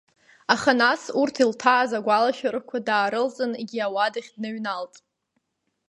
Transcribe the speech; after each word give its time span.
Аха 0.53 0.71
нас, 0.83 1.01
урҭ 1.21 1.35
илҭааз 1.43 1.91
агәалашәарақәа 1.97 2.77
даарылҵын, 2.87 3.51
егьи 3.61 3.85
ауадахь 3.87 4.29
дныҩналт. 4.35 4.93